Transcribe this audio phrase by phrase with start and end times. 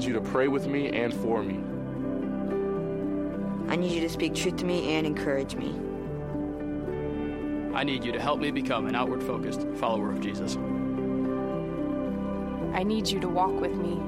[0.00, 1.60] need you to pray with me and for me.
[3.70, 5.78] I need you to speak truth to me and encourage me.
[7.74, 10.56] I need you to help me become an outward focused follower of Jesus.
[12.72, 14.00] I need you to walk with me.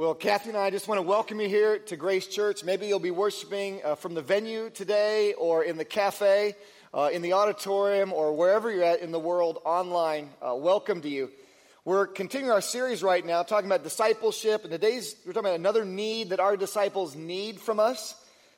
[0.00, 2.64] Well, Kathy and I just want to welcome you here to Grace Church.
[2.64, 6.54] Maybe you'll be worshiping uh, from the venue today or in the cafe,
[6.94, 10.30] uh, in the auditorium, or wherever you're at in the world online.
[10.40, 11.30] Uh, welcome to you.
[11.84, 15.84] We're continuing our series right now talking about discipleship, and today's we're talking about another
[15.84, 18.14] need that our disciples need from us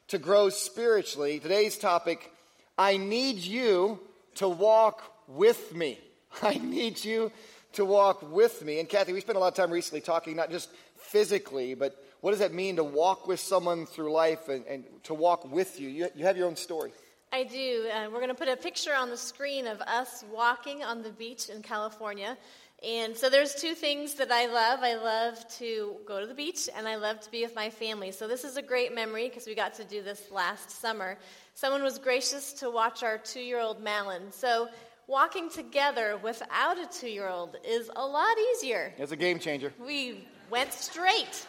[0.08, 1.40] to grow spiritually.
[1.40, 2.30] Today's topic
[2.78, 3.98] I need you
[4.36, 5.98] to walk with me.
[6.40, 7.32] I need you
[7.72, 8.78] to walk with me.
[8.78, 10.68] And Kathy, we spent a lot of time recently talking not just
[11.12, 15.14] physically, but what does that mean to walk with someone through life and, and to
[15.14, 15.88] walk with you?
[15.88, 16.08] you?
[16.16, 16.92] You have your own story.
[17.30, 17.88] I do.
[17.92, 21.10] Uh, we're going to put a picture on the screen of us walking on the
[21.10, 22.36] beach in California.
[22.82, 24.80] And so there's two things that I love.
[24.82, 28.10] I love to go to the beach and I love to be with my family.
[28.10, 31.18] So this is a great memory because we got to do this last summer.
[31.54, 34.32] Someone was gracious to watch our two year old Malin.
[34.32, 34.68] So
[35.06, 38.92] walking together without a two year old is a lot easier.
[38.98, 39.72] It's a game changer.
[39.78, 41.46] We went straight,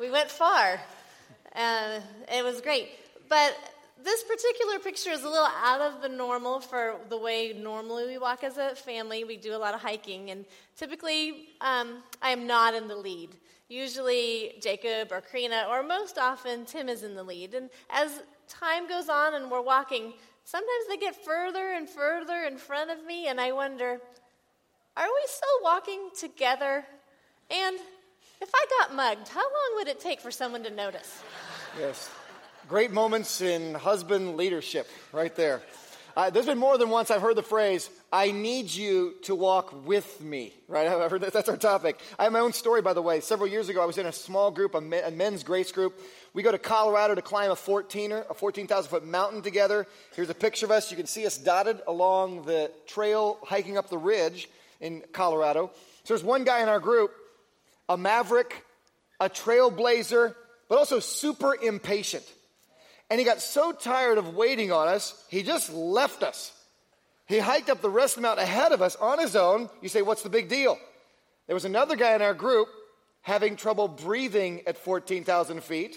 [0.00, 0.80] we went far.
[1.54, 2.88] Uh, it was great.
[3.28, 3.56] But
[4.02, 8.18] this particular picture is a little out of the normal for the way normally we
[8.18, 9.22] walk as a family.
[9.22, 10.44] We do a lot of hiking, and
[10.76, 13.36] typically um, I am not in the lead.
[13.68, 17.54] Usually Jacob or Karina, or most often Tim is in the lead.
[17.54, 22.58] And as time goes on and we're walking, sometimes they get further and further in
[22.58, 24.00] front of me, and I wonder,
[24.96, 26.84] are we still walking together?
[27.52, 27.78] And
[28.42, 31.22] if I got mugged, how long would it take for someone to notice?
[31.78, 32.10] Yes.
[32.68, 35.62] Great moments in husband leadership, right there.
[36.16, 39.86] Uh, there's been more than once I've heard the phrase, I need you to walk
[39.86, 40.86] with me, right?
[40.86, 42.00] I've heard that, that's our topic.
[42.18, 43.20] I have my own story, by the way.
[43.20, 45.98] Several years ago, I was in a small group, a, men, a men's grace group.
[46.34, 49.86] We go to Colorado to climb a 14er, a 14,000 foot mountain together.
[50.14, 50.90] Here's a picture of us.
[50.90, 54.50] You can see us dotted along the trail hiking up the ridge
[54.80, 55.70] in Colorado.
[56.04, 57.12] So there's one guy in our group,
[57.92, 58.64] a maverick,
[59.20, 60.34] a trailblazer,
[60.68, 62.24] but also super impatient.
[63.10, 66.52] And he got so tired of waiting on us, he just left us.
[67.26, 69.68] He hiked up the rest of the mountain ahead of us on his own.
[69.80, 70.78] You say, What's the big deal?
[71.46, 72.68] There was another guy in our group
[73.20, 75.96] having trouble breathing at 14,000 feet,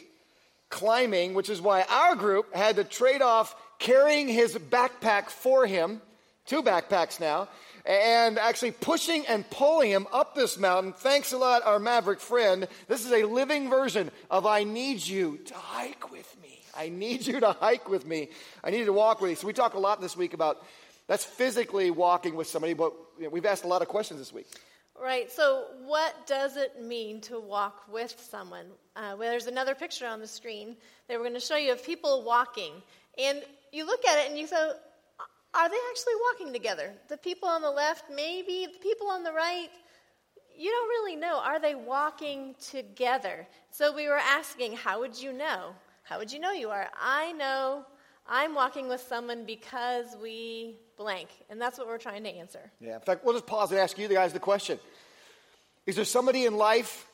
[0.70, 6.02] climbing, which is why our group had to trade off carrying his backpack for him,
[6.46, 7.48] two backpacks now,
[7.86, 10.94] and actually pushing and pulling him up this mountain.
[10.94, 12.68] Thanks a lot, our Maverick friend.
[12.88, 16.60] This is a living version of I Need You to Hike with Me.
[16.78, 18.30] I need you to hike with me.
[18.64, 19.36] I need you to walk with me.
[19.36, 20.64] So we talk a lot this week about
[21.08, 22.94] that's physically walking with somebody, but
[23.32, 24.48] we've asked a lot of questions this week.
[25.02, 25.32] Right.
[25.32, 28.66] So, what does it mean to walk with someone?
[28.96, 31.84] Uh, well, there's another picture on the screen that we're going to show you of
[31.84, 32.72] people walking.
[33.18, 34.74] And you look at it and you go,
[35.56, 36.94] are they actually walking together?
[37.08, 39.70] The people on the left, maybe, the people on the right,
[40.58, 41.40] you don't really know.
[41.44, 43.48] Are they walking together?
[43.72, 45.74] So, we were asking, how would you know?
[46.04, 46.88] How would you know you are?
[47.00, 47.86] I know
[48.28, 51.30] I'm walking with someone because we blank.
[51.50, 52.72] And that's what we're trying to answer.
[52.80, 52.96] Yeah.
[52.96, 54.80] In fact, we'll just pause and ask you the guys the question
[55.86, 57.08] Is there somebody in life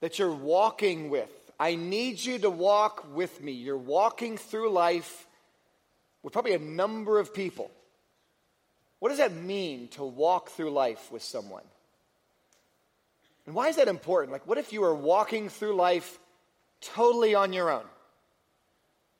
[0.00, 1.30] that you're walking with?
[1.60, 3.52] I need you to walk with me.
[3.52, 5.26] You're walking through life
[6.22, 7.70] with probably a number of people.
[8.98, 11.62] What does that mean to walk through life with someone?
[13.46, 14.32] And why is that important?
[14.32, 16.18] Like, what if you were walking through life
[16.80, 17.84] totally on your own?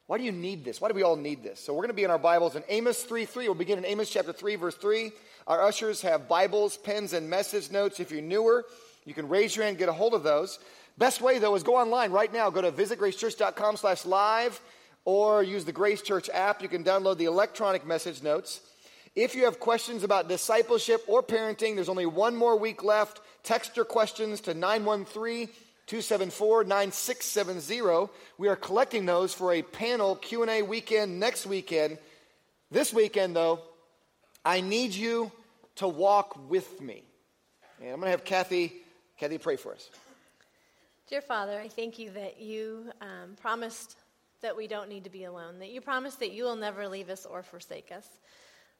[0.07, 0.81] Why do you need this?
[0.81, 1.61] Why do we all need this?
[1.61, 3.47] So we're going to be in our Bibles in Amos 3 3.
[3.47, 5.13] We'll begin in Amos chapter 3, verse 3.
[5.47, 8.01] Our ushers have Bibles, pens, and message notes.
[8.01, 8.65] If you're newer,
[9.05, 10.59] you can raise your hand and get a hold of those.
[10.97, 12.51] Best way, though, is go online right now.
[12.51, 14.61] Go to visitgracechurch.com slash live
[15.09, 16.61] or use the Grace Church app.
[16.61, 18.61] You can download the electronic message notes.
[19.15, 23.23] If you have questions about discipleship or parenting, there's only one more week left.
[23.43, 25.47] Text your questions to 913
[25.87, 28.13] 274 9670.
[28.37, 31.97] We are collecting those for a panel Q&A weekend next weekend.
[32.71, 33.61] This weekend though,
[34.45, 35.33] I need you
[35.77, 37.03] to walk with me.
[37.81, 38.75] And I'm going to have Kathy
[39.19, 39.89] Kathy pray for us.
[41.09, 43.97] Dear Father, I thank you that you um, promised
[44.41, 47.11] that we don't need to be alone, that you promise that you will never leave
[47.11, 48.07] us or forsake us.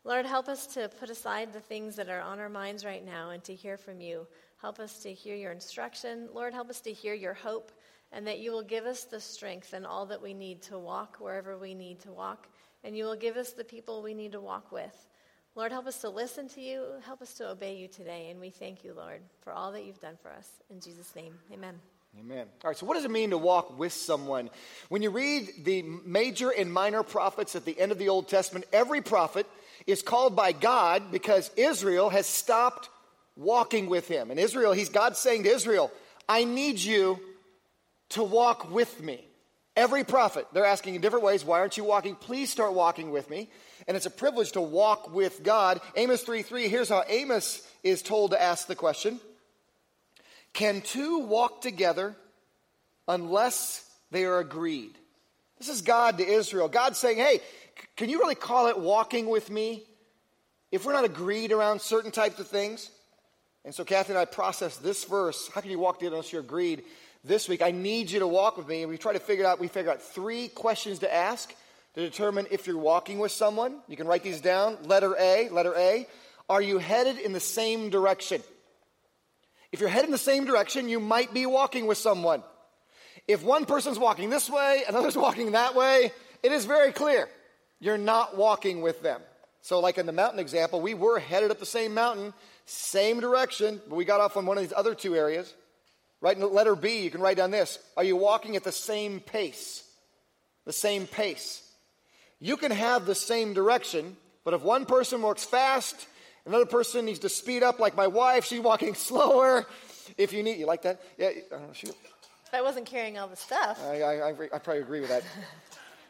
[0.05, 3.31] Lord, help us to put aside the things that are on our minds right now
[3.31, 4.27] and to hear from you.
[4.61, 6.29] Help us to hear your instruction.
[6.33, 7.73] Lord, help us to hear your hope
[8.13, 11.17] and that you will give us the strength and all that we need to walk
[11.19, 12.49] wherever we need to walk.
[12.85, 15.07] And you will give us the people we need to walk with.
[15.55, 16.85] Lord, help us to listen to you.
[17.05, 18.31] Help us to obey you today.
[18.31, 20.49] And we thank you, Lord, for all that you've done for us.
[20.71, 21.98] In Jesus' name, amen.
[22.17, 22.47] Amen.
[22.65, 24.49] All right, so what does it mean to walk with someone?
[24.89, 28.65] When you read the major and minor prophets at the end of the Old Testament,
[28.73, 29.47] every prophet
[29.87, 32.89] is called by God because Israel has stopped
[33.37, 34.31] walking with him.
[34.31, 35.93] And Israel, he's God saying to Israel,
[36.29, 37.21] I need you
[38.11, 39.25] to walk with me.
[39.77, 42.17] Every prophet, they're asking in different ways, why aren't you walking?
[42.17, 43.49] Please start walking with me.
[43.87, 45.81] And it's a privilege to walk with God.
[45.95, 49.21] Amos 3 3, here's how Amos is told to ask the question
[50.59, 52.17] Can two walk together
[53.07, 54.91] unless they are agreed?
[55.57, 56.67] This is God to Israel.
[56.67, 57.39] God saying, hey,
[57.97, 59.85] can you really call it walking with me
[60.73, 62.91] if we're not agreed around certain types of things?
[63.65, 65.49] And so Kathy and I processed this verse.
[65.55, 66.83] How can you walk together unless you're agreed?
[67.23, 68.83] This week, I need you to walk with me.
[68.83, 71.55] And we try to figure out, we figure out three questions to ask
[71.95, 73.77] to determine if you're walking with someone.
[73.87, 74.77] You can write these down.
[74.83, 76.09] Letter A, letter A.
[76.49, 78.43] Are you headed in the same direction?
[79.73, 82.43] If you're headed in the same direction, you might be walking with someone.
[83.27, 86.13] If one person's walking this way, another's walking that way,
[86.43, 87.29] it is very clear
[87.81, 89.21] you're not walking with them.
[89.61, 92.33] So, like in the mountain example, we were headed up the same mountain,
[92.65, 95.53] same direction, but we got off on one of these other two areas.
[96.21, 99.21] Right in letter B, you can write down this Are you walking at the same
[99.21, 99.85] pace?
[100.65, 101.63] The same pace.
[102.41, 106.07] You can have the same direction, but if one person walks fast,
[106.49, 109.67] another person needs to speed up, like my wife, she's walking slower.
[110.17, 111.01] If you need, you like that?
[111.17, 111.91] Yeah, I don't know, shoot.
[111.91, 113.79] If I wasn't carrying all the stuff.
[113.85, 115.23] I, I, I, I probably agree with that.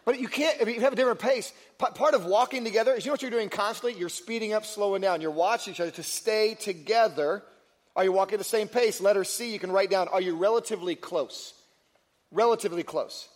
[0.04, 3.10] But you can't, if you have a different pace, part of walking together is you
[3.10, 4.00] know what you're doing constantly?
[4.00, 5.20] You're speeding up, slowing down.
[5.20, 7.42] You're watching each other to stay together.
[7.94, 9.02] Are you walking at the same pace?
[9.02, 11.52] Letter C, you can write down, are you relatively close?
[12.32, 13.28] Relatively close.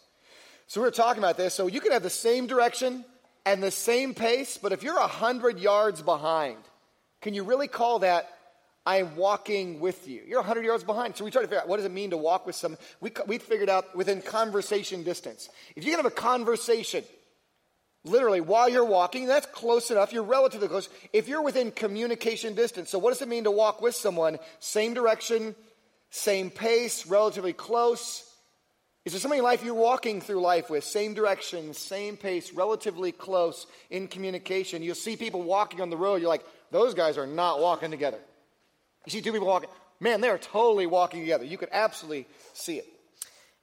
[0.66, 1.52] So we are talking about this.
[1.52, 3.04] So you can have the same direction
[3.44, 6.56] and the same pace, but if you're 100 yards behind,
[7.22, 8.28] can you really call that
[8.84, 10.22] I am walking with you.
[10.26, 11.16] You're 100 yards behind.
[11.16, 12.80] So we try to figure out what does it mean to walk with someone.
[13.00, 15.48] We, we figured out within conversation distance.
[15.76, 17.04] If you can have a conversation,
[18.04, 20.12] literally while you're walking, that's close enough.
[20.12, 20.88] You're relatively close.
[21.12, 24.38] If you're within communication distance, so what does it mean to walk with someone?
[24.58, 25.54] Same direction,
[26.10, 28.28] same pace, relatively close.
[29.04, 30.82] Is there somebody in life you're walking through life with?
[30.82, 34.82] Same direction, same pace, relatively close in communication.
[34.82, 36.20] You'll see people walking on the road.
[36.20, 38.18] You're like, those guys are not walking together.
[39.06, 39.68] You see two people walking.
[40.00, 41.44] Man, they are totally walking together.
[41.44, 42.88] You could absolutely see it.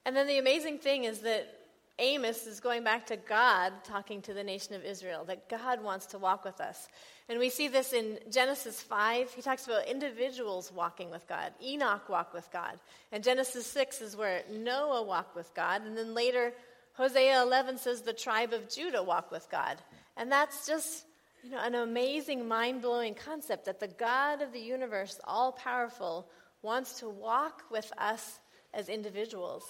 [0.06, 1.54] And then the amazing thing is that
[2.00, 6.06] Amos is going back to God talking to the nation of Israel, that God wants
[6.08, 6.88] to walk with us.
[7.28, 9.34] And we see this in Genesis 5.
[9.34, 11.52] He talks about individuals walking with God.
[11.62, 12.80] Enoch walked with God.
[13.12, 15.86] And Genesis 6 is where Noah walked with God.
[15.86, 16.54] And then later,
[16.94, 19.78] Hosea 11 says the tribe of Judah walked with God.
[20.16, 21.06] And that's just
[21.44, 26.28] you know, an amazing, mind blowing concept that the God of the universe, all powerful,
[26.62, 28.40] wants to walk with us
[28.74, 29.64] as individuals.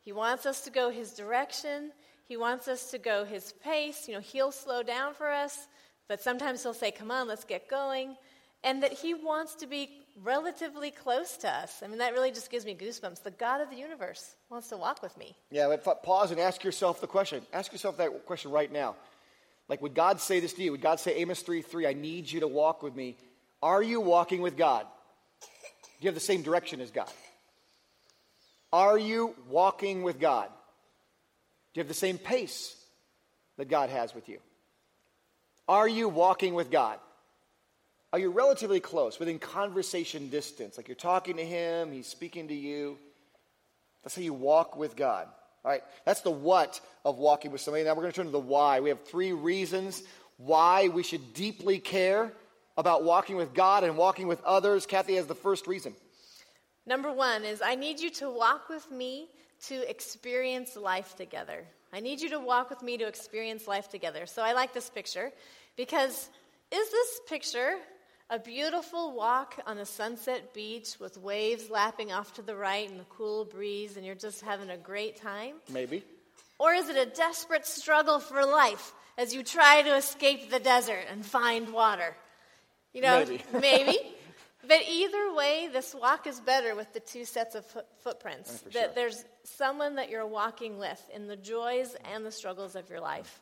[0.00, 1.92] He wants us to go his direction.
[2.26, 4.08] He wants us to go his pace.
[4.08, 5.68] You know, he'll slow down for us,
[6.08, 8.16] but sometimes he'll say, Come on, let's get going.
[8.62, 9.88] And that he wants to be
[10.22, 11.82] relatively close to us.
[11.82, 13.22] I mean, that really just gives me goosebumps.
[13.22, 15.34] The God of the universe wants to walk with me.
[15.50, 17.42] Yeah, but pause and ask yourself the question.
[17.52, 18.96] Ask yourself that question right now.
[19.70, 20.72] Like, would God say this to you?
[20.72, 23.16] Would God say, Amos 3 3, I need you to walk with me?
[23.62, 24.84] Are you walking with God?
[25.40, 25.46] Do
[26.00, 27.08] you have the same direction as God?
[28.72, 30.48] Are you walking with God?
[30.48, 32.74] Do you have the same pace
[33.58, 34.40] that God has with you?
[35.68, 36.98] Are you walking with God?
[38.12, 40.76] Are you relatively close, within conversation distance?
[40.76, 42.98] Like you're talking to Him, He's speaking to you.
[44.02, 45.28] That's how you walk with God.
[45.64, 47.84] All right, that's the what of walking with somebody.
[47.84, 48.80] Now we're going to turn to the why.
[48.80, 50.02] We have three reasons
[50.38, 52.32] why we should deeply care
[52.76, 54.86] about walking with God and walking with others.
[54.86, 55.94] Kathy has the first reason.
[56.86, 59.28] Number one is I need you to walk with me
[59.66, 61.64] to experience life together.
[61.92, 64.24] I need you to walk with me to experience life together.
[64.24, 65.30] So I like this picture
[65.76, 66.30] because
[66.70, 67.76] Is this picture
[68.30, 72.98] a beautiful walk on a sunset beach with waves lapping off to the right and
[73.00, 75.56] the cool breeze, and you're just having a great time?
[75.70, 76.04] Maybe.
[76.58, 81.04] Or is it a desperate struggle for life as you try to escape the desert
[81.10, 82.14] and find water?
[82.92, 83.42] You know, Maybe.
[83.60, 83.98] maybe.
[84.66, 88.52] But either way, this walk is better with the two sets of foot- footprints.
[88.52, 88.92] Oh, for that sure.
[88.94, 93.40] there's someone that you're walking with in the joys and the struggles of your life.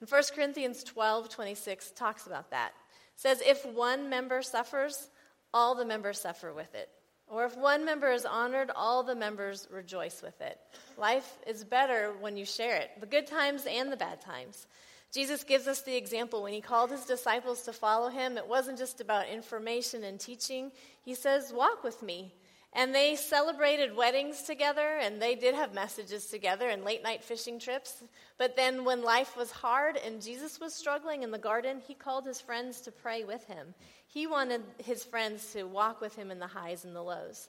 [0.00, 2.72] And 1 Corinthians 12, 26 talks about that.
[3.16, 5.08] Says, If one member suffers,
[5.52, 6.88] all the members suffer with it.
[7.26, 10.58] Or if one member is honored, all the members rejoice with it.
[10.98, 14.66] Life is better when you share it, the good times and the bad times.
[15.12, 18.78] Jesus gives us the example when he called his disciples to follow him, it wasn't
[18.78, 20.70] just about information and teaching.
[21.04, 22.32] He says, Walk with me.
[22.72, 27.58] And they celebrated weddings together, and they did have messages together and late night fishing
[27.58, 28.04] trips.
[28.38, 32.26] But then, when life was hard and Jesus was struggling in the garden, he called
[32.26, 33.74] his friends to pray with him.
[34.06, 37.48] He wanted his friends to walk with him in the highs and the lows.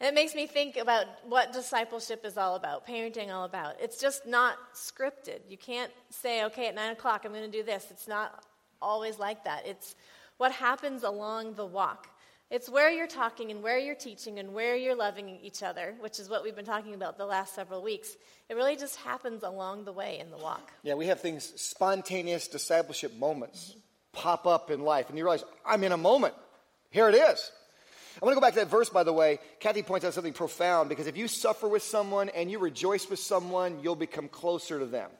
[0.00, 3.76] And it makes me think about what discipleship is all about, parenting all about.
[3.80, 5.40] It's just not scripted.
[5.48, 7.86] You can't say, okay, at nine o'clock I'm going to do this.
[7.90, 8.44] It's not
[8.80, 9.66] always like that.
[9.66, 9.96] It's
[10.36, 12.08] what happens along the walk.
[12.50, 16.18] It's where you're talking and where you're teaching and where you're loving each other, which
[16.18, 18.16] is what we've been talking about the last several weeks.
[18.48, 20.72] It really just happens along the way in the walk.
[20.82, 23.76] Yeah, we have things, spontaneous discipleship moments
[24.14, 26.34] pop up in life, and you realize, I'm in a moment.
[26.90, 27.52] Here it is.
[28.20, 29.38] I want to go back to that verse, by the way.
[29.60, 33.20] Kathy points out something profound because if you suffer with someone and you rejoice with
[33.20, 35.10] someone, you'll become closer to them.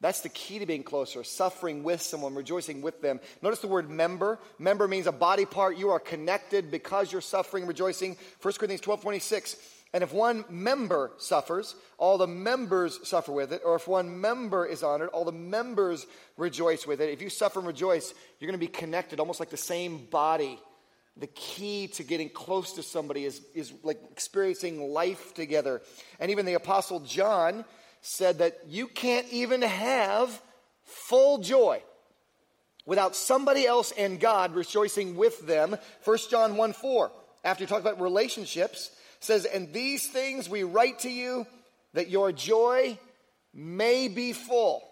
[0.00, 3.18] That's the key to being closer, suffering with someone, rejoicing with them.
[3.42, 4.38] Notice the word member.
[4.58, 5.76] Member means a body part.
[5.76, 8.16] You are connected because you're suffering, rejoicing.
[8.40, 9.56] 1 Corinthians 12 26.
[9.94, 13.62] And if one member suffers, all the members suffer with it.
[13.64, 17.10] Or if one member is honored, all the members rejoice with it.
[17.10, 20.60] If you suffer and rejoice, you're going to be connected, almost like the same body.
[21.16, 25.80] The key to getting close to somebody is, is like experiencing life together.
[26.20, 27.64] And even the Apostle John
[28.00, 30.40] said that you can't even have
[30.84, 31.82] full joy
[32.86, 35.76] without somebody else and God rejoicing with them.
[36.04, 37.12] 1 John 1 4,
[37.44, 38.90] after he talked about relationships,
[39.20, 41.46] says, And these things we write to you
[41.92, 42.98] that your joy
[43.52, 44.82] may be full.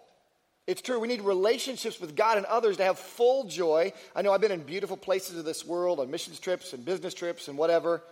[0.67, 3.93] It's true, we need relationships with God and others to have full joy.
[4.13, 7.13] I know I've been in beautiful places of this world on missions trips and business
[7.13, 8.03] trips and whatever.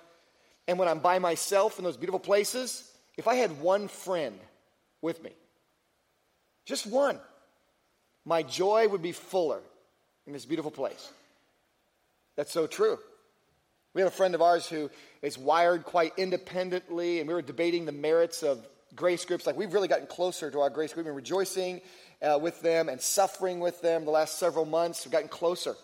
[0.68, 4.40] And when I'm by myself in those beautiful places, if I had one friend
[5.02, 5.32] with me,
[6.66, 7.20] just one,
[8.26, 9.62] my joy would be fuller
[10.26, 11.12] in this beautiful place.
[12.36, 12.98] That's so true.
[13.94, 14.90] We have a friend of ours who
[15.22, 19.48] is wired quite independently, and we were debating the merits of grace groups.
[19.48, 21.06] Like, we've really gotten closer to our grace group.
[21.06, 21.82] We've been rejoicing
[22.22, 25.06] uh, with them and suffering with them the last several months.
[25.06, 25.76] We've gotten closer.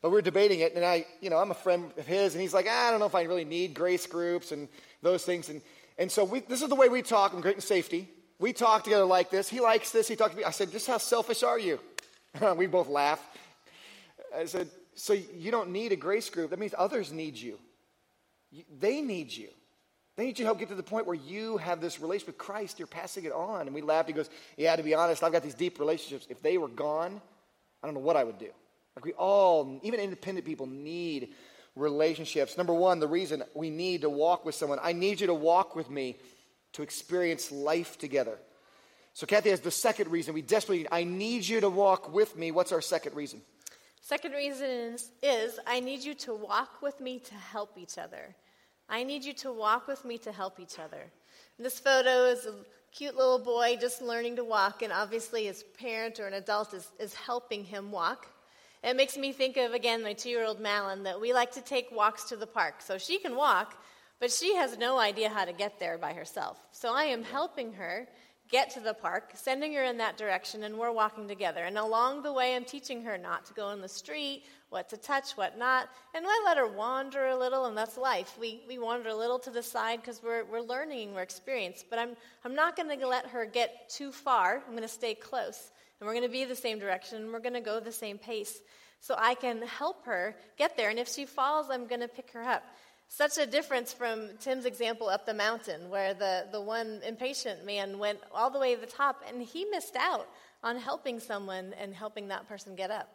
[0.00, 2.42] But we were debating it, and I, you know, I'm a friend of his, and
[2.42, 4.68] he's like, I don't know if I really need grace groups and
[5.00, 5.48] those things.
[5.48, 5.62] And,
[6.02, 8.08] and so we, this is the way we talk in Great and Safety.
[8.40, 9.48] We talk together like this.
[9.48, 10.08] He likes this.
[10.08, 10.42] He talked to me.
[10.42, 11.78] I said, just how selfish are you?
[12.56, 13.20] we both laugh.
[14.36, 16.50] I said, so you don't need a grace group.
[16.50, 17.56] That means others need you.
[18.50, 19.48] You- They need you.
[20.16, 22.38] They need you to help get to the point where you have this relationship with
[22.38, 22.80] Christ.
[22.80, 23.62] You're passing it on.
[23.68, 24.08] And we laughed.
[24.08, 26.26] He goes, Yeah, to be honest, I've got these deep relationships.
[26.28, 27.20] If they were gone,
[27.80, 28.50] I don't know what I would do.
[28.96, 31.32] Like we all, even independent people, need
[31.74, 32.56] relationships.
[32.56, 34.78] Number one, the reason we need to walk with someone.
[34.82, 36.18] I need you to walk with me
[36.72, 38.38] to experience life together.
[39.14, 40.34] So Kathy has the second reason.
[40.34, 40.88] We desperately, need.
[40.90, 42.50] I need you to walk with me.
[42.50, 43.42] What's our second reason?
[44.00, 48.34] Second reason is, is I need you to walk with me to help each other.
[48.88, 51.10] I need you to walk with me to help each other.
[51.58, 52.54] This photo is a
[52.90, 56.90] cute little boy just learning to walk, and obviously his parent or an adult is,
[56.98, 58.26] is helping him walk.
[58.82, 61.60] It makes me think of, again, my two year old Malin, that we like to
[61.60, 62.80] take walks to the park.
[62.80, 63.80] So she can walk,
[64.18, 66.58] but she has no idea how to get there by herself.
[66.72, 68.08] So I am helping her
[68.50, 71.64] get to the park, sending her in that direction, and we're walking together.
[71.64, 74.96] And along the way, I'm teaching her not to go in the street, what to
[74.98, 75.88] touch, what not.
[76.12, 78.36] And I let her wander a little, and that's life.
[78.38, 81.86] We, we wander a little to the side because we're, we're learning, we're experienced.
[81.88, 82.10] But I'm,
[82.44, 84.62] I'm not going to let her get too far.
[84.66, 85.70] I'm going to stay close.
[86.02, 88.18] And we're going to be the same direction, and we're going to go the same
[88.18, 88.60] pace.
[88.98, 90.90] So I can help her get there.
[90.90, 92.64] And if she falls, I'm going to pick her up.
[93.06, 98.00] Such a difference from Tim's example up the mountain, where the, the one impatient man
[98.00, 100.26] went all the way to the top and he missed out
[100.64, 103.08] on helping someone and helping that person get up.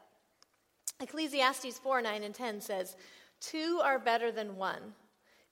[1.01, 2.96] Ecclesiastes 4 9 and 10 says,
[3.41, 4.94] Two are better than one,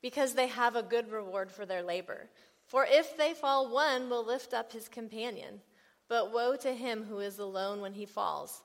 [0.02, 2.30] because they have a good reward for their labor.
[2.66, 5.60] For if they fall, one will lift up his companion.
[6.08, 8.62] But woe to him who is alone when he falls.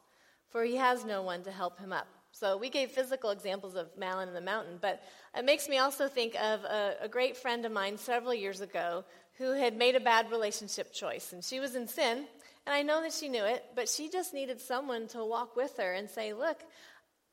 [0.51, 2.09] for he has no one to help him up.
[2.33, 5.03] So we gave physical examples of Malin in the mountain, but
[5.37, 9.05] it makes me also think of a, a, great friend of mine several years ago
[9.39, 11.33] who had made a bad relationship choice.
[11.33, 12.27] And she was in sin,
[12.67, 15.77] and I know that she knew it, but she just needed someone to walk with
[15.79, 16.61] her and say, Look,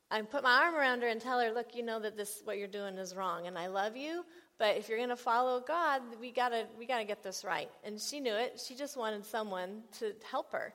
[0.10, 2.58] I put my arm around her and tell her, Look, you know that this what
[2.58, 4.26] you're doing is wrong, and I love you,
[4.58, 7.44] but if you're going to follow God, we got to we got to get this
[7.46, 7.70] right.
[7.84, 8.60] And she knew it.
[8.66, 10.74] She just wanted someone to help her.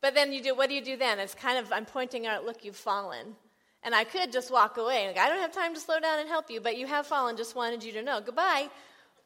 [0.00, 1.18] But then you do, what do you do then?
[1.18, 3.36] It's kind of, I'm pointing out, look, you've fallen.
[3.82, 5.08] And I could just walk away.
[5.08, 7.36] Like, I don't have time to slow down and help you, but you have fallen,
[7.36, 8.20] just wanted you to know.
[8.20, 8.68] Goodbye.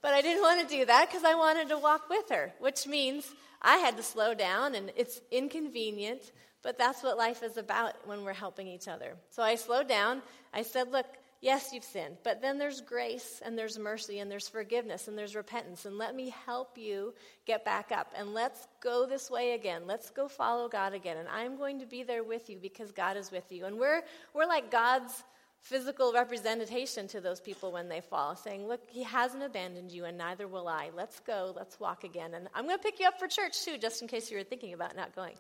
[0.02, 2.86] But I didn't want to do that because I wanted to walk with her, which
[2.86, 3.26] means
[3.62, 8.22] I had to slow down, and it's inconvenient, but that's what life is about when
[8.22, 9.14] we're helping each other.
[9.30, 10.22] So I slowed down.
[10.52, 11.06] I said, Look,
[11.44, 15.36] Yes, you've sinned, but then there's grace and there's mercy and there's forgiveness and there's
[15.36, 15.84] repentance.
[15.84, 17.12] And let me help you
[17.44, 18.10] get back up.
[18.16, 19.82] And let's go this way again.
[19.86, 21.18] Let's go follow God again.
[21.18, 23.66] And I'm going to be there with you because God is with you.
[23.66, 24.00] And we're,
[24.32, 25.22] we're like God's
[25.60, 30.16] physical representation to those people when they fall, saying, Look, He hasn't abandoned you, and
[30.16, 30.92] neither will I.
[30.96, 31.52] Let's go.
[31.54, 32.32] Let's walk again.
[32.32, 34.44] And I'm going to pick you up for church too, just in case you were
[34.44, 35.34] thinking about not going.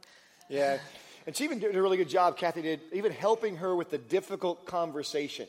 [0.50, 0.76] Yeah.
[1.26, 3.96] And she even did a really good job, Kathy did, even helping her with the
[3.96, 5.46] difficult conversation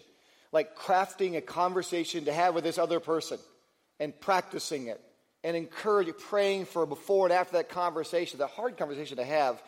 [0.55, 3.37] like crafting a conversation to have with this other person
[3.99, 5.01] and practicing it
[5.43, 9.61] and encourage praying for before and after that conversation, the hard conversation to have.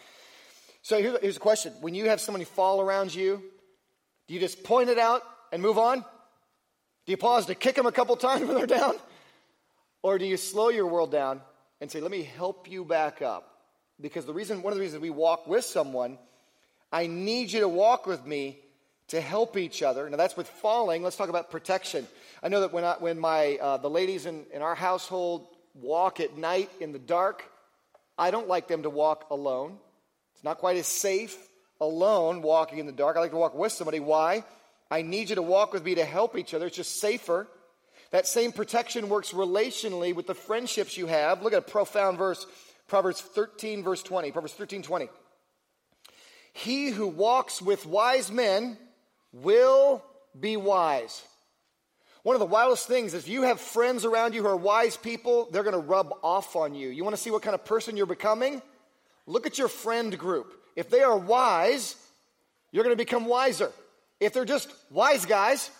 [0.83, 3.43] So here's, here's a question When you have somebody fall around you,
[4.29, 5.99] do you just point it out and move on?
[5.99, 8.95] Do you pause to kick them a couple times when they're down?
[10.03, 11.41] Or do you slow your world down
[11.81, 13.59] and say, let me help you back up?
[13.99, 16.17] Because the reason, one of the reasons we walk with someone,
[16.93, 18.59] I need you to walk with me
[19.09, 20.09] to help each other.
[20.09, 21.03] Now, that's with falling.
[21.03, 22.07] Let's talk about protection.
[22.43, 26.19] I know that when, I, when my, uh, the ladies in, in our household walk
[26.19, 27.43] at night in the dark,
[28.17, 29.77] I don't like them to walk alone.
[30.35, 31.37] It's not quite as safe
[31.79, 33.15] alone walking in the dark.
[33.15, 33.99] I like to walk with somebody.
[33.99, 34.43] Why?
[34.89, 36.67] I need you to walk with me to help each other.
[36.67, 37.47] It's just safer.
[38.11, 41.43] That same protection works relationally with the friendships you have.
[41.43, 42.45] Look at a profound verse,
[42.87, 44.31] Proverbs 13, verse 20.
[44.31, 45.09] Proverbs 13, 20.
[46.53, 48.77] He who walks with wise men
[49.31, 50.03] will
[50.39, 51.23] be wise.
[52.23, 54.97] One of the wildest things is if you have friends around you who are wise
[54.97, 56.89] people, they're going to rub off on you.
[56.89, 58.61] You want to see what kind of person you're becoming?
[59.25, 60.53] Look at your friend group.
[60.75, 61.95] If they are wise,
[62.71, 63.71] you're going to become wiser.
[64.19, 65.71] If they're just wise guys,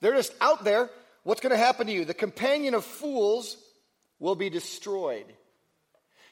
[0.00, 0.90] they're just out there,
[1.22, 2.04] what's going to happen to you?
[2.04, 3.56] The companion of fools
[4.18, 5.26] will be destroyed.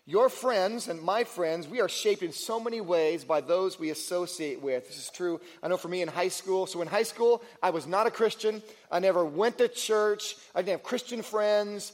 [0.05, 3.91] Your friends and my friends, we are shaped in so many ways by those we
[3.91, 4.89] associate with.
[4.89, 6.67] This is true, I know for me in high school.
[6.67, 8.63] So in high school, I was not a Christian.
[8.91, 10.35] I never went to church.
[10.57, 11.93] I didn't have Christian friends.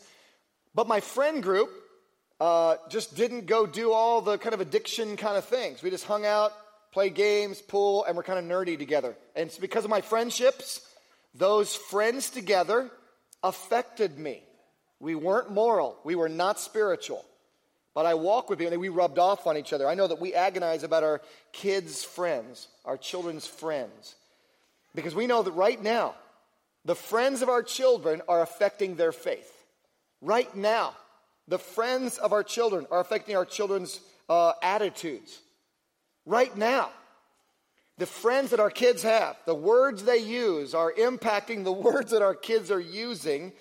[0.74, 1.70] But my friend group
[2.40, 5.82] uh, just didn't go do all the kind of addiction kind of things.
[5.82, 6.52] We just hung out,
[6.92, 9.16] played games, pool, and we're kind of nerdy together.
[9.36, 10.80] And it's because of my friendships,
[11.34, 12.90] those friends together
[13.42, 14.42] affected me.
[14.98, 17.22] We weren't moral, we were not spiritual.
[17.98, 19.88] But I walk with you, and we rubbed off on each other.
[19.88, 24.14] I know that we agonize about our kids' friends, our children's friends,
[24.94, 26.14] because we know that right now,
[26.84, 29.52] the friends of our children are affecting their faith.
[30.22, 30.94] Right now,
[31.48, 35.40] the friends of our children are affecting our children's uh, attitudes.
[36.24, 36.90] Right now,
[37.96, 42.22] the friends that our kids have, the words they use are impacting the words that
[42.22, 43.52] our kids are using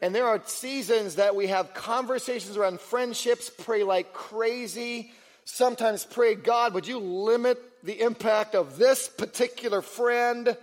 [0.00, 5.10] and there are seasons that we have conversations around friendships, pray like crazy.
[5.44, 10.56] Sometimes pray, God, would you limit the impact of this particular friend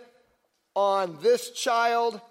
[0.74, 2.22] on this child?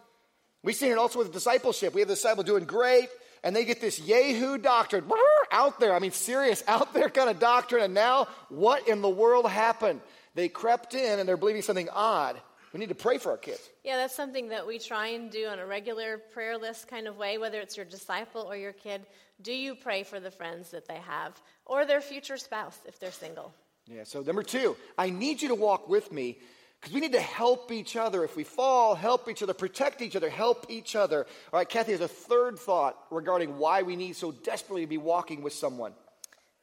[0.62, 1.92] We've seen it also with discipleship.
[1.92, 3.08] We have the disciple doing great,
[3.42, 5.04] and they get this Yahoo doctrine
[5.52, 5.94] out there.
[5.94, 7.82] I mean, serious, out there kind of doctrine.
[7.82, 10.00] And now, what in the world happened?
[10.34, 12.40] They crept in and they're believing something odd.
[12.74, 13.70] We need to pray for our kids.
[13.84, 17.16] Yeah, that's something that we try and do on a regular prayer list kind of
[17.16, 19.06] way, whether it's your disciple or your kid.
[19.40, 23.12] Do you pray for the friends that they have or their future spouse if they're
[23.12, 23.54] single?
[23.87, 26.38] Yeah, so number two, I need you to walk with me
[26.80, 28.24] because we need to help each other.
[28.24, 31.26] If we fall, help each other, protect each other, help each other.
[31.52, 34.98] All right, Kathy has a third thought regarding why we need so desperately to be
[34.98, 35.92] walking with someone.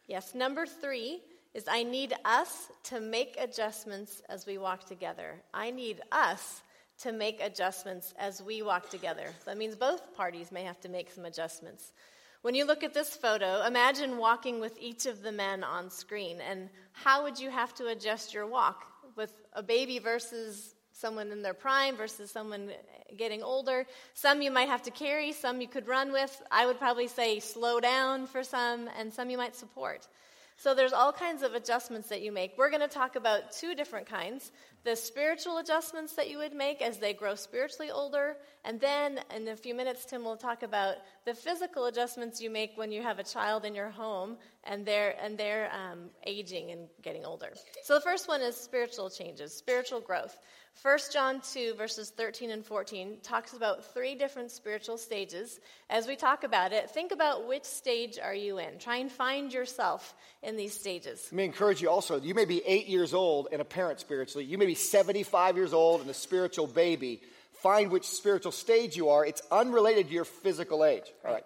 [0.07, 1.21] Yes, number three
[1.53, 5.41] is I need us to make adjustments as we walk together.
[5.53, 6.61] I need us
[6.99, 9.27] to make adjustments as we walk together.
[9.45, 11.91] That means both parties may have to make some adjustments.
[12.41, 16.39] When you look at this photo, imagine walking with each of the men on screen,
[16.41, 18.85] and how would you have to adjust your walk
[19.15, 22.71] with a baby versus someone in their prime versus someone
[23.15, 23.85] getting older?
[24.13, 26.41] Some you might have to carry, some you could run with.
[26.49, 30.07] I would probably say slow down for some, and some you might support.
[30.61, 32.55] So there's all kinds of adjustments that you make.
[32.55, 34.51] We're going to talk about two different kinds
[34.83, 39.47] the spiritual adjustments that you would make as they grow spiritually older, and then in
[39.47, 43.19] a few minutes, Tim will talk about the physical adjustments you make when you have
[43.19, 47.53] a child in your home and they're, and they're um, aging and getting older.
[47.83, 50.37] So the first one is spiritual changes, spiritual growth.
[50.81, 55.59] 1 John 2, verses 13 and 14, talks about three different spiritual stages.
[55.89, 58.79] As we talk about it, think about which stage are you in.
[58.79, 61.27] Try and find yourself in these stages.
[61.31, 62.19] Let me encourage you also.
[62.19, 64.45] You may be eight years old and a parent spiritually.
[64.45, 67.21] You may be 75 years old and a spiritual baby.
[67.61, 69.25] Find which spiritual stage you are.
[69.25, 71.03] It's unrelated to your physical age.
[71.25, 71.43] All right.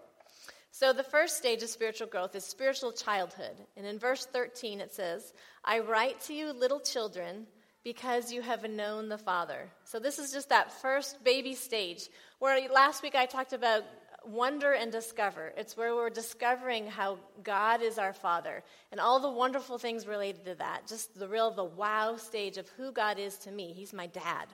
[0.71, 3.55] So, the first stage of spiritual growth is spiritual childhood.
[3.77, 5.33] And in verse 13, it says,
[5.63, 7.47] I write to you, little children,
[7.83, 9.69] because you have known the Father.
[9.85, 12.09] So, this is just that first baby stage
[12.39, 13.83] where last week I talked about
[14.27, 15.53] wonder and discover.
[15.57, 20.45] It's where we're discovering how God is our Father and all the wonderful things related
[20.45, 20.87] to that.
[20.87, 23.73] Just the real, the wow stage of who God is to me.
[23.73, 24.47] He's my dad.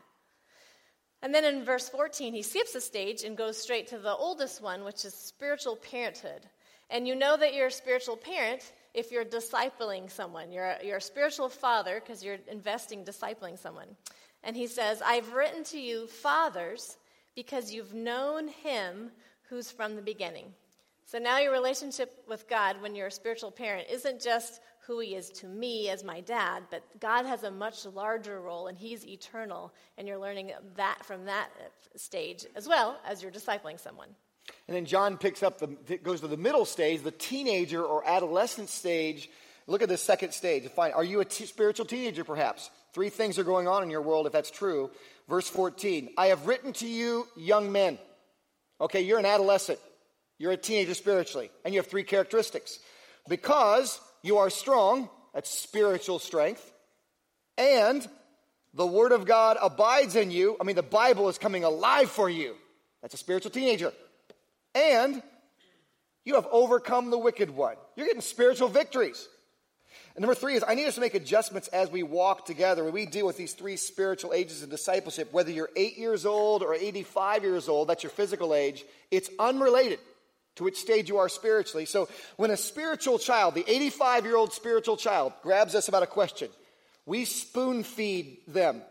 [1.22, 4.62] And then in verse 14, he skips a stage and goes straight to the oldest
[4.62, 6.48] one, which is spiritual parenthood.
[6.90, 10.52] And you know that you're a spiritual parent if you're discipling someone.
[10.52, 13.88] You're a, you're a spiritual father because you're investing discipling someone.
[14.44, 16.98] And he says, I've written to you, fathers,
[17.36, 19.12] because you've known him
[19.52, 20.46] who's from the beginning.
[21.06, 25.16] So now your relationship with God when you're a spiritual parent isn't just who he
[25.16, 29.06] is to me as my dad, but God has a much larger role and he's
[29.06, 29.74] eternal.
[29.98, 31.50] And you're learning that from that
[31.98, 34.08] stage as well as you're discipling someone.
[34.70, 38.70] And then John picks up the goes to the middle stage, the teenager or adolescent
[38.70, 39.30] stage.
[39.68, 40.66] Look at the second stage.
[40.70, 42.70] Find are you a t- spiritual teenager perhaps?
[42.94, 44.92] Three things are going on in your world if that's true.
[45.28, 46.12] Verse 14.
[46.18, 48.00] I have written to you young men.
[48.82, 49.80] Okay, you're an adolescent.
[50.40, 52.80] You're a teenager spiritually, and you have three characteristics.
[53.30, 56.70] Because you are strong, that's spiritual strength,
[57.58, 58.06] and
[58.74, 60.58] the word of God abides in you.
[60.60, 62.56] I mean, the Bible is coming alive for you.
[63.02, 63.94] That's a spiritual teenager
[64.74, 65.22] and
[66.24, 67.76] you have overcome the wicked one.
[67.96, 69.28] You're getting spiritual victories.
[70.16, 72.84] And number three is I need us to make adjustments as we walk together.
[72.84, 76.64] When we deal with these three spiritual ages of discipleship, whether you're eight years old
[76.64, 80.00] or 85 years old, that's your physical age, it's unrelated
[80.56, 81.86] to which stage you are spiritually.
[81.86, 86.08] So when a spiritual child, the 85 year old spiritual child, grabs us about a
[86.08, 86.50] question,
[87.06, 88.82] we spoon feed them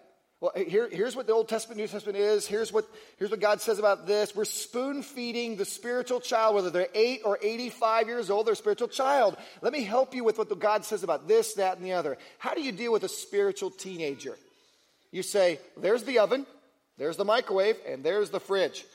[0.41, 2.47] well, here, here's what the Old Testament, New Testament is.
[2.47, 2.87] Here's what,
[3.19, 4.35] here's what God says about this.
[4.35, 8.57] We're spoon feeding the spiritual child, whether they're 8 or 85 years old, they're a
[8.57, 9.37] spiritual child.
[9.61, 12.17] Let me help you with what God says about this, that, and the other.
[12.39, 14.39] How do you deal with a spiritual teenager?
[15.13, 16.47] You say, there's the oven,
[16.97, 18.87] there's the microwave, and there's the fridge.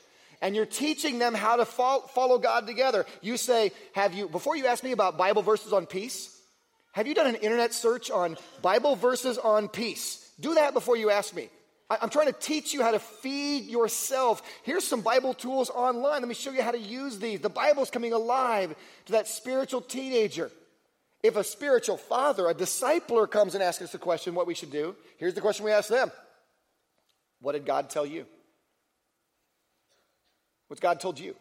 [0.42, 3.06] And you're teaching them how to follow God together.
[3.22, 6.36] You say, have you, before you ask me about Bible verses on peace,
[6.90, 10.25] have you done an internet search on Bible verses on peace?
[10.38, 11.48] Do that before you ask me.
[11.88, 14.42] I, am trying to teach you how to feed yourself.
[14.64, 16.20] Here's some Bible tools online.
[16.20, 17.40] Let me show you how to use these.
[17.40, 18.74] The Bible's coming alive
[19.06, 20.50] to that spiritual teenager.
[21.22, 24.70] If a spiritual father, a discipler comes and asks us a question, what we should
[24.70, 26.10] do, here's the question we ask them
[27.40, 28.26] What did God tell you?
[30.68, 31.36] What's God told you?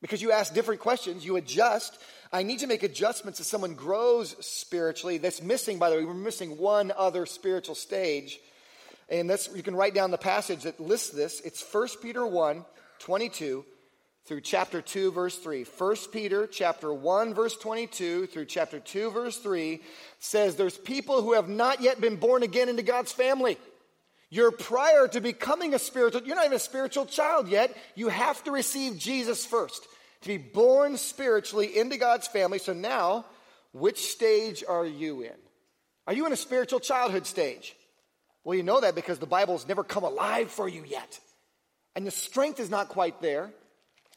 [0.00, 1.98] Because you ask different questions, you adjust.
[2.34, 5.18] I need to make adjustments as someone grows spiritually.
[5.18, 8.40] That's missing, by the way, we're missing one other spiritual stage.
[9.08, 11.40] And you can write down the passage that lists this.
[11.42, 12.64] It's 1 Peter 1
[12.98, 13.64] 22
[14.26, 15.62] through chapter 2, verse 3.
[15.62, 19.80] 1 Peter chapter 1, verse 22 through chapter 2, verse 3
[20.18, 23.58] says there's people who have not yet been born again into God's family.
[24.28, 27.76] You're prior to becoming a spiritual, you're not even a spiritual child yet.
[27.94, 29.86] You have to receive Jesus first
[30.24, 32.58] to be born spiritually into God's family.
[32.58, 33.24] So now,
[33.72, 35.32] which stage are you in?
[36.06, 37.76] Are you in a spiritual childhood stage?
[38.42, 41.18] Well, you know that because the Bible's never come alive for you yet.
[41.96, 43.50] And the strength is not quite there.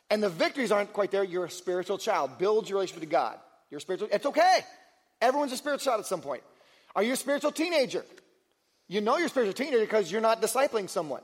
[0.09, 1.23] And the victories aren't quite there.
[1.23, 2.37] You're a spiritual child.
[2.37, 3.37] Build your relationship to God.
[3.69, 4.09] You're spiritual.
[4.11, 4.59] It's okay.
[5.21, 6.43] Everyone's a spiritual child at some point.
[6.95, 8.05] Are you a spiritual teenager?
[8.87, 11.21] You know you're a spiritual teenager because you're not discipling someone.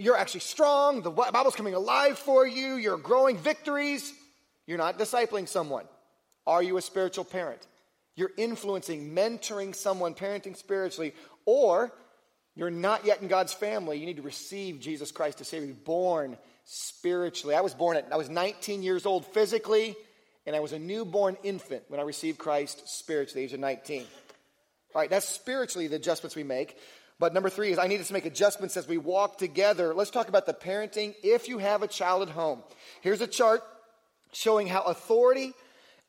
[0.00, 1.02] You're actually strong.
[1.02, 2.76] The Bible's coming alive for you.
[2.76, 4.14] You're growing victories.
[4.66, 5.84] You're not discipling someone.
[6.46, 7.66] Are you a spiritual parent?
[8.16, 11.12] You're influencing, mentoring someone, parenting spiritually,
[11.44, 11.92] or
[12.56, 13.98] you're not yet in God's family.
[13.98, 15.74] You need to receive Jesus Christ to save you.
[15.74, 17.54] Born spiritually.
[17.54, 19.94] I was born at, I was 19 years old physically,
[20.46, 24.00] and I was a newborn infant when I received Christ spiritually, age of 19.
[24.00, 24.06] All
[25.02, 26.78] right, that's spiritually the adjustments we make.
[27.20, 29.92] But number three is I need us to make adjustments as we walk together.
[29.94, 32.62] Let's talk about the parenting if you have a child at home.
[33.02, 33.62] Here's a chart
[34.32, 35.52] showing how authority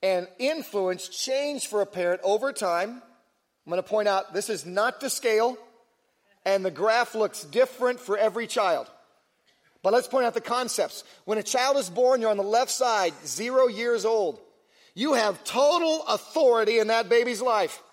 [0.02, 3.02] and influence change for a parent over time.
[3.66, 5.58] I'm going to point out this is not to scale,
[6.46, 8.90] and the graph looks different for every child.
[9.84, 11.04] But let's point out the concepts.
[11.26, 14.40] When a child is born, you're on the left side, zero years old.
[14.96, 17.84] You have total authority in that baby's life.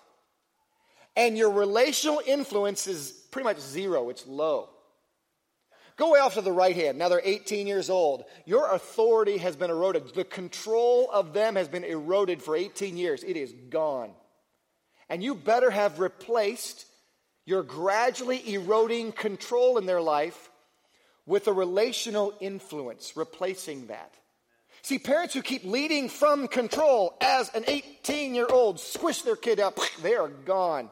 [1.19, 4.69] And your relational influence is pretty much zero, it's low.
[5.97, 6.97] Go way off to the right hand.
[6.97, 8.23] Now they're 18 years old.
[8.45, 10.15] Your authority has been eroded.
[10.15, 13.21] The control of them has been eroded for 18 years.
[13.25, 14.11] It is gone.
[15.09, 16.85] And you better have replaced
[17.45, 20.49] your gradually eroding control in their life
[21.25, 24.13] with a relational influence, replacing that.
[24.83, 29.59] See, parents who keep leading from control as an 18 year old squish their kid
[29.59, 30.89] up, they are gone.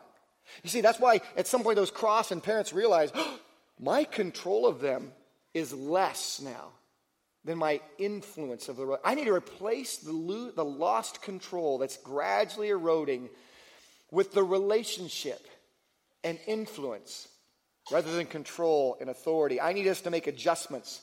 [0.64, 3.40] You see, that's why at some point those cross and parents realize, oh,
[3.80, 5.12] my control of them
[5.54, 6.70] is less now
[7.46, 9.00] than my influence of the.
[9.04, 13.30] I need to replace the, lo- the lost control that's gradually eroding
[14.12, 15.46] with the relationship
[16.24, 17.28] and influence
[17.92, 19.62] rather than control and authority.
[19.62, 21.02] I need us to make adjustments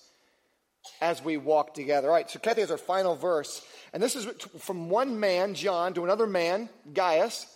[1.00, 2.09] as we walk together.
[2.09, 3.64] All right, so Kathy has our final verse.
[3.92, 4.26] And this is
[4.59, 7.46] from one man, John, to another man, Gaius.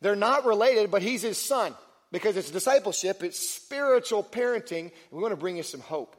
[0.00, 1.74] They're not related, but he's his son
[2.12, 6.16] because it's discipleship, it's spiritual parenting, we want to bring you some hope.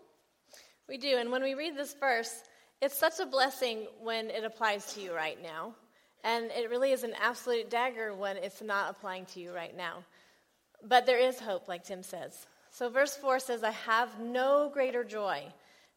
[0.88, 2.34] We do, and when we read this verse,
[2.82, 5.74] it's such a blessing when it applies to you right now.
[6.24, 10.04] And it really is an absolute dagger when it's not applying to you right now.
[10.84, 12.46] But there is hope, like Tim says.
[12.72, 15.44] So, verse 4 says, I have no greater joy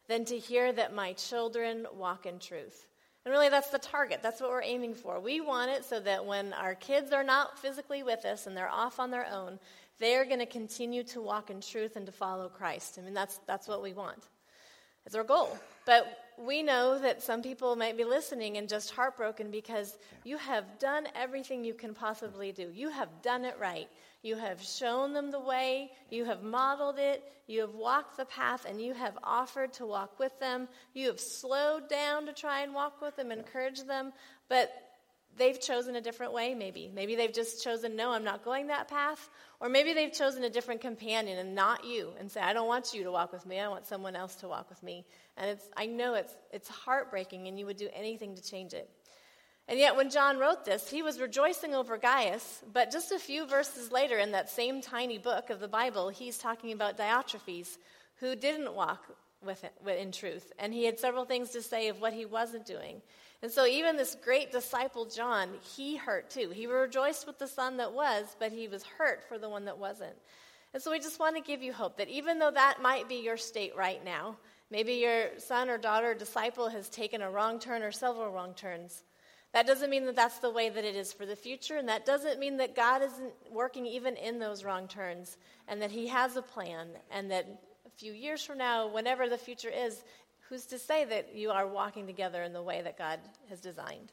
[0.07, 2.85] than to hear that my children walk in truth.
[3.25, 4.19] And really, that's the target.
[4.21, 5.19] That's what we're aiming for.
[5.19, 8.69] We want it so that when our kids are not physically with us and they're
[8.69, 9.59] off on their own,
[9.97, 12.99] they are going to continue to walk in truth and to follow Christ.
[12.99, 14.27] I mean, that's, that's what we want.
[15.05, 15.57] It's our goal.
[15.85, 20.79] But we know that some people might be listening and just heartbroken because you have
[20.79, 22.69] done everything you can possibly do.
[22.73, 23.87] You have done it right.
[24.25, 28.65] You have shown them the way, you have modeled it, you have walked the path,
[28.67, 30.67] and you have offered to walk with them.
[30.95, 34.13] You have slowed down to try and walk with them, encourage them,
[34.49, 34.73] but
[35.37, 36.89] they've chosen a different way, maybe.
[36.91, 39.29] Maybe they've just chosen, no, I'm not going that path.
[39.59, 42.95] Or maybe they've chosen a different companion and not you and say, I don't want
[42.95, 45.05] you to walk with me, I want someone else to walk with me.
[45.37, 48.89] And it's, I know it's, it's heartbreaking, and you would do anything to change it.
[49.67, 53.47] And yet, when John wrote this, he was rejoicing over Gaius, but just a few
[53.47, 57.79] verses later in that same tiny book of the Bible, he's talking about Diotrephes,
[58.17, 59.03] who didn't walk
[59.43, 60.51] with it, in truth.
[60.59, 63.01] And he had several things to say of what he wasn't doing.
[63.41, 66.51] And so, even this great disciple, John, he hurt too.
[66.53, 69.79] He rejoiced with the son that was, but he was hurt for the one that
[69.79, 70.15] wasn't.
[70.75, 73.15] And so, we just want to give you hope that even though that might be
[73.15, 74.37] your state right now,
[74.69, 78.53] maybe your son or daughter or disciple has taken a wrong turn or several wrong
[78.53, 79.03] turns
[79.55, 82.05] that doesn't mean that that's the way that it is for the future, and that
[82.05, 85.37] doesn't mean that God isn't working even in those wrong turns,
[85.69, 87.47] and that He has a plan, and that
[87.85, 90.03] a few years from now, whenever the future is,
[90.49, 94.11] who's to say that you are walking together in the way that God has designed?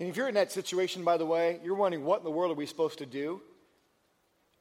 [0.00, 2.52] And if you're in that situation, by the way, you're wondering what in the world
[2.52, 3.42] are we supposed to do?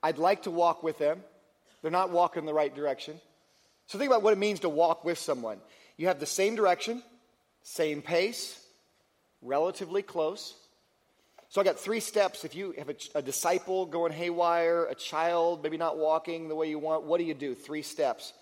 [0.04, 1.24] I'd like to walk with them.
[1.82, 3.22] They're not walking in the right direction.
[3.86, 5.62] So think about what it means to walk with someone.
[5.96, 7.02] You have the same direction,
[7.64, 8.62] same pace,
[9.42, 10.56] relatively close.
[11.50, 12.44] So I got three steps.
[12.44, 16.70] If you have a, a, disciple going haywire, a child maybe not walking the way
[16.70, 17.56] you want, what do you do?
[17.56, 18.34] Three steps.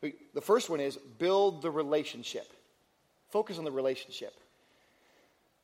[0.00, 2.46] The first one is build the relationship.
[3.30, 4.34] Focus on the relationship.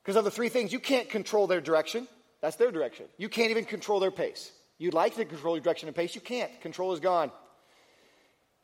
[0.02, 2.08] Because of the three things, you can't control their direction.
[2.40, 3.06] That's their direction.
[3.18, 4.50] You can't even control their pace.
[4.78, 6.14] You'd like to control your direction and pace.
[6.14, 6.50] You can't.
[6.62, 7.30] Control is gone.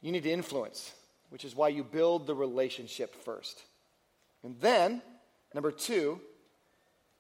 [0.01, 0.93] You need to influence,
[1.31, 3.63] which is why you build the relationship first.
[4.43, 5.03] And then
[5.57, 6.21] Number two,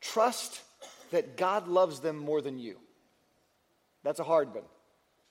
[0.02, 0.60] trust
[1.10, 2.76] that God loves them more than you.
[4.04, 4.64] That's a hard one.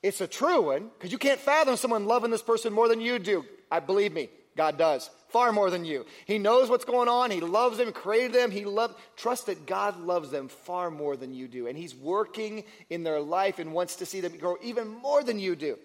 [0.02, 3.20] It's a true one because you can't fathom someone loving this person more than you
[3.20, 3.44] do.
[3.70, 6.04] I believe me, God does far more than you.
[6.24, 7.30] He knows what's going on.
[7.30, 8.50] He loves them, created them.
[8.50, 8.94] He loves.
[9.14, 13.20] Trust that God loves them far more than you do, and He's working in their
[13.20, 15.78] life and wants to see them grow even more than you do.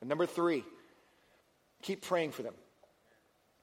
[0.00, 0.64] And number three,
[1.82, 2.54] keep praying for them.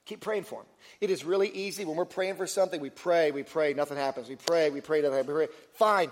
[0.06, 0.66] Keep praying for them.
[1.00, 4.30] It is really easy when we're praying for something, we pray, we pray, nothing happens.
[4.30, 5.28] We pray, we pray, nothing happens.
[5.38, 5.56] We pray.
[5.74, 6.12] Fine.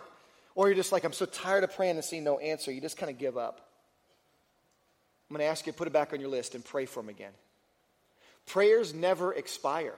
[0.56, 2.71] Or you're just like, I'm so tired of praying and seeing no answer.
[2.71, 3.62] You just kind of give up.
[5.30, 7.02] I'm going to ask you to put it back on your list and pray for
[7.02, 7.32] them again.
[8.47, 9.95] Prayers never expire,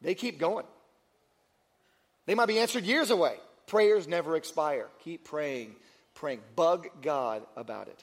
[0.00, 0.66] they keep going.
[2.26, 3.36] They might be answered years away.
[3.66, 4.86] Prayers never expire.
[5.04, 5.74] Keep praying,
[6.14, 6.40] praying.
[6.56, 8.02] Bug God about it.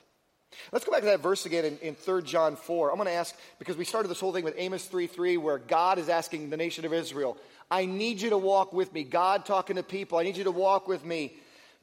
[0.72, 2.90] Let's go back to that verse again in, in 3 John 4.
[2.90, 5.58] I'm going to ask, because we started this whole thing with Amos 3 3, where
[5.58, 7.38] God is asking the nation of Israel,
[7.70, 9.04] I need you to walk with me.
[9.04, 11.34] God talking to people, I need you to walk with me.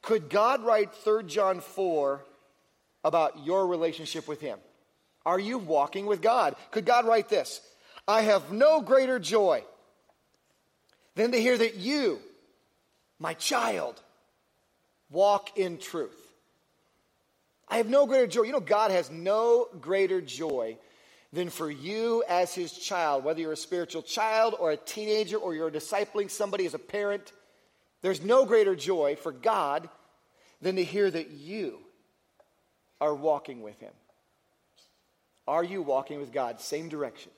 [0.02, 2.22] Could God write 3 John 4
[3.04, 4.58] about your relationship with Him?
[5.24, 6.56] Are you walking with God?
[6.70, 7.60] Could God write this?
[8.06, 9.62] I have no greater joy
[11.14, 12.20] than to hear that you,
[13.18, 14.00] my child,
[15.10, 16.27] walk in truth.
[17.70, 18.42] I have no greater joy.
[18.42, 20.78] You know, God has no greater joy
[21.32, 25.54] than for you as his child, whether you're a spiritual child or a teenager or
[25.54, 27.32] you're discipling somebody as a parent.
[28.00, 29.88] There's no greater joy for God
[30.62, 31.78] than to hear that you
[33.00, 33.92] are walking with him.
[35.46, 36.60] Are you walking with God?
[36.60, 37.32] Same direction.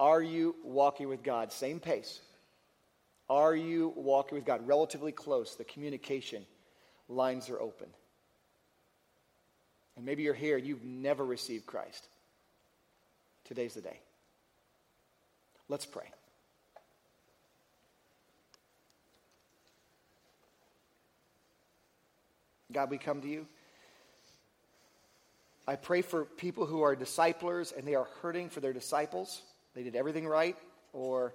[0.00, 1.52] Are you walking with God?
[1.52, 2.20] Same pace.
[3.28, 4.66] Are you walking with God?
[4.66, 5.54] Relatively close.
[5.54, 6.46] The communication
[7.08, 7.88] lines are open.
[9.98, 12.06] And maybe you're here and you've never received Christ.
[13.44, 13.98] Today's the day.
[15.68, 16.04] Let's pray.
[22.70, 23.46] God, we come to you.
[25.66, 29.42] I pray for people who are disciplers and they are hurting for their disciples.
[29.74, 30.56] They did everything right.
[30.92, 31.34] Or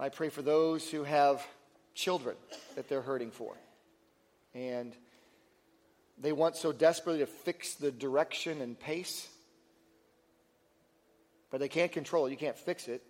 [0.00, 1.46] I pray for those who have
[1.94, 2.34] children
[2.74, 3.54] that they're hurting for.
[4.52, 4.96] And
[6.18, 9.28] they want so desperately to fix the direction and pace,
[11.50, 12.30] but they can't control it.
[12.30, 13.02] You can't fix it.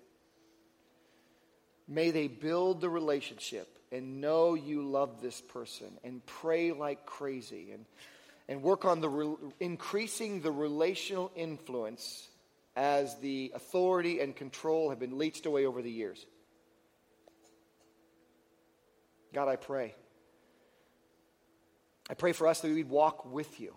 [1.87, 7.73] May they build the relationship and know you love this person and pray like crazy
[7.73, 7.85] and,
[8.49, 12.29] and work on the re- increasing the relational influence
[12.75, 16.25] as the authority and control have been leached away over the years.
[19.33, 19.95] God, I pray.
[22.09, 23.75] I pray for us that we'd walk with you.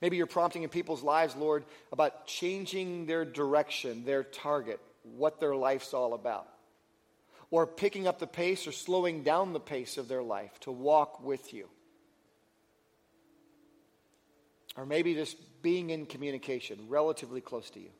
[0.00, 4.80] Maybe you're prompting in people's lives, Lord, about changing their direction, their target,
[5.16, 6.48] what their life's all about.
[7.50, 11.22] Or picking up the pace or slowing down the pace of their life to walk
[11.22, 11.68] with you.
[14.76, 17.90] Or maybe just being in communication, relatively close to you.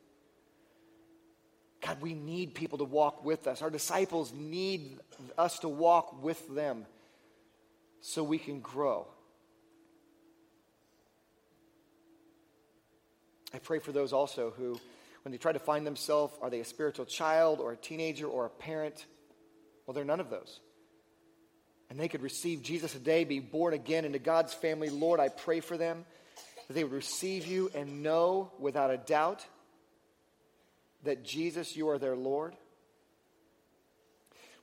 [1.81, 3.61] God, we need people to walk with us.
[3.61, 4.99] Our disciples need
[5.37, 6.85] us to walk with them
[8.05, 9.07] so we can grow.
[13.51, 14.79] I pray for those also who,
[15.23, 18.45] when they try to find themselves, are they a spiritual child or a teenager or
[18.45, 19.07] a parent?
[19.85, 20.59] Well, they're none of those.
[21.89, 24.91] And they could receive Jesus today, be born again into God's family.
[24.91, 26.05] Lord, I pray for them
[26.67, 29.43] that they would receive you and know without a doubt
[31.05, 32.55] that Jesus, you are their Lord.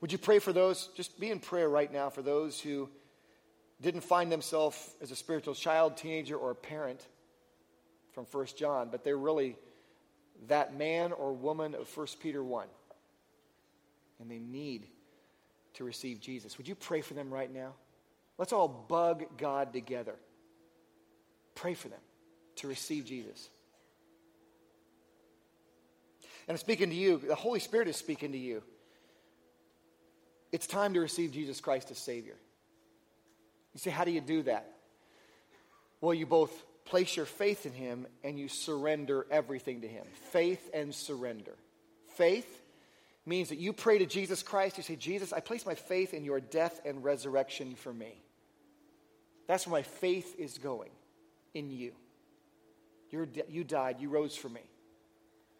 [0.01, 0.91] Would you pray for those?
[0.97, 2.89] Just be in prayer right now for those who
[3.83, 7.07] didn't find themselves as a spiritual child, teenager, or parent
[8.13, 9.57] from 1 John, but they're really
[10.49, 12.67] that man or woman of 1 Peter 1.
[14.21, 14.87] And they need
[15.75, 16.57] to receive Jesus.
[16.59, 17.75] Would you pray for them right now?
[18.39, 20.15] Let's all bug God together.
[21.55, 22.01] Pray for them
[22.57, 23.49] to receive Jesus.
[26.47, 28.63] And I'm speaking to you, the Holy Spirit is speaking to you.
[30.51, 32.37] It's time to receive Jesus Christ as Savior.
[33.75, 34.71] You say, how do you do that?
[36.01, 36.53] Well, you both
[36.85, 40.05] place your faith in Him and you surrender everything to Him.
[40.31, 41.55] Faith and surrender.
[42.17, 42.61] Faith
[43.25, 44.77] means that you pray to Jesus Christ.
[44.77, 48.21] You say, Jesus, I place my faith in your death and resurrection for me.
[49.47, 50.91] That's where my faith is going
[51.55, 51.93] in you.
[53.11, 54.63] You're, you died, you rose for me.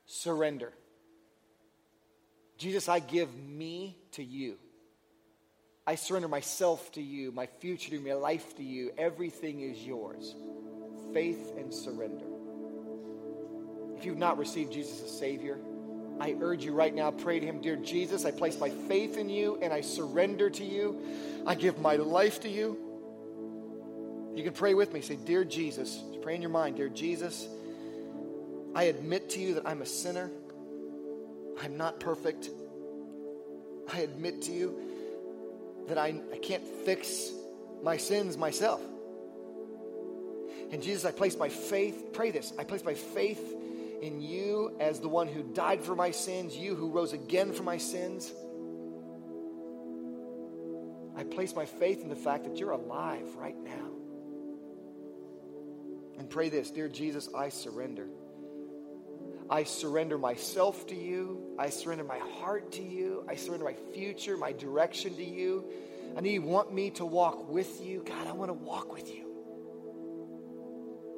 [0.07, 0.73] Surrender.
[2.59, 4.57] Jesus, I give me to you.
[5.87, 8.93] I surrender myself to you, my future to you, my life to you.
[8.97, 10.35] Everything is yours.
[11.13, 12.25] Faith and surrender.
[13.97, 15.59] If you've not received Jesus as Savior,
[16.21, 19.29] I urge you right now, pray to Him, Dear Jesus, I place my faith in
[19.29, 21.01] you and I surrender to you.
[21.47, 22.79] I give my life to you.
[24.35, 25.01] You can pray with me.
[25.01, 27.49] Say, Dear Jesus, pray in your mind, Dear Jesus,
[28.75, 30.31] I admit to you that I'm a sinner.
[31.61, 32.51] I'm not perfect.
[33.93, 34.92] I admit to you
[35.89, 37.31] that I, I can't fix
[37.83, 38.81] my sins myself.
[40.71, 43.55] And Jesus, I place my faith, pray this, I place my faith
[44.01, 47.63] in you as the one who died for my sins, you who rose again for
[47.63, 48.33] my sins.
[51.17, 53.91] I place my faith in the fact that you're alive right now.
[56.19, 58.09] And pray this Dear Jesus, I surrender.
[59.53, 61.55] I surrender myself to you.
[61.59, 63.23] I surrender my heart to you.
[63.29, 65.67] I surrender my future, my direction to you.
[66.17, 68.03] I know you want me to walk with you.
[68.03, 69.27] God, I want to walk with you.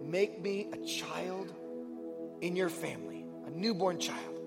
[0.03, 1.53] Make me a child
[2.41, 4.41] in your family, a newborn child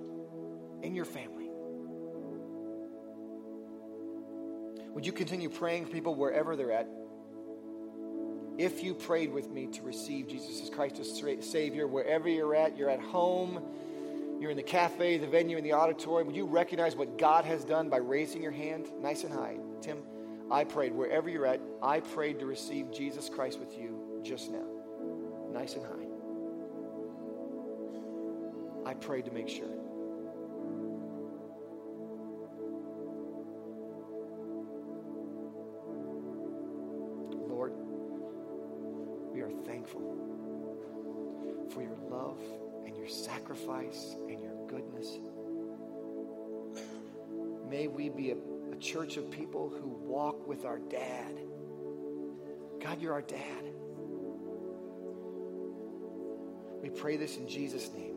[0.84, 1.50] in your family.
[4.96, 6.90] Would you continue praying for people wherever they're at?
[8.58, 12.76] If you prayed with me to receive Jesus as Christ as Savior, wherever you're at,
[12.76, 13.62] you're at home,
[14.40, 17.64] you're in the cafe, the venue, in the auditorium, would you recognize what God has
[17.64, 19.58] done by raising your hand nice and high?
[19.82, 20.00] Tim,
[20.50, 20.94] I prayed.
[20.94, 24.66] Wherever you're at, I prayed to receive Jesus Christ with you just now.
[25.52, 26.08] Nice and high.
[28.90, 29.68] I prayed to make sure.
[39.98, 42.40] Thankful for your love
[42.86, 45.18] and your sacrifice and your goodness.
[47.70, 48.38] May we be a,
[48.72, 51.40] a church of people who walk with our dad.
[52.82, 53.64] God, you're our dad.
[56.82, 58.17] We pray this in Jesus' name.